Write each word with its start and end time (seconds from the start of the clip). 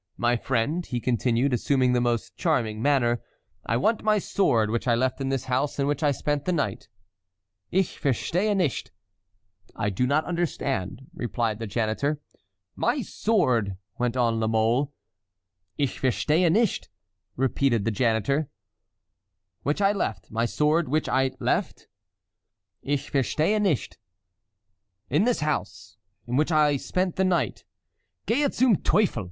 "My 0.17 0.35
friend," 0.35 0.83
he 0.83 0.99
continued, 0.99 1.53
assuming 1.53 1.93
the 1.93 2.01
most 2.01 2.35
charming 2.35 2.81
manner, 2.81 3.21
"I 3.67 3.77
want 3.77 4.01
my 4.01 4.17
sword 4.17 4.71
which 4.71 4.87
I 4.87 4.95
left 4.95 5.21
in 5.21 5.29
this 5.29 5.43
house 5.43 5.77
in 5.77 5.85
which 5.85 6.01
I 6.01 6.09
spent 6.09 6.45
the 6.45 6.51
night." 6.51 6.89
"Ich 7.71 7.99
verstehe 8.01 8.55
nicht," 8.57 8.89
(I 9.75 9.91
do 9.91 10.07
not 10.07 10.25
understand,) 10.25 11.03
replied 11.13 11.59
the 11.59 11.67
janitor. 11.67 12.19
"My 12.75 13.03
sword," 13.03 13.77
went 13.99 14.17
on 14.17 14.39
La 14.39 14.47
Mole. 14.47 14.91
"Ich 15.77 15.99
verstehe 16.01 16.49
nicht," 16.51 16.89
repeated 17.35 17.85
the 17.85 17.91
janitor. 17.91 18.49
"—which 19.61 19.81
I 19.83 19.91
left—my 19.91 20.45
sword 20.47 20.89
which 20.89 21.07
I 21.09 21.29
left"— 21.39 21.85
"Ich 22.81 23.11
verstehe 23.11 23.61
nicht." 23.61 23.99
"—in 25.11 25.25
this 25.25 25.41
house, 25.41 25.97
in 26.25 26.37
which 26.37 26.51
I 26.51 26.75
spent 26.77 27.17
the 27.17 27.23
night." 27.23 27.65
"Gehe 28.25 28.51
zum 28.51 28.77
Teufel!" 28.77 29.19